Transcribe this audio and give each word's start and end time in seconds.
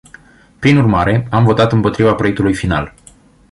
Prin 0.59 0.77
urmare, 0.77 1.27
am 1.29 1.43
votat 1.43 1.71
împotriva 1.71 2.15
proiectului 2.15 2.53
final. 2.53 2.93